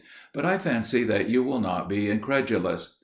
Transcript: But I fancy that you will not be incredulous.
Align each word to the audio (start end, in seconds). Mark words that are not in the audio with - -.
But 0.33 0.47
I 0.47 0.57
fancy 0.57 1.03
that 1.03 1.29
you 1.29 1.43
will 1.43 1.59
not 1.59 1.87
be 1.87 2.09
incredulous. 2.09 2.95